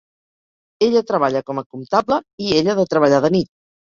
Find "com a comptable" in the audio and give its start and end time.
1.49-2.17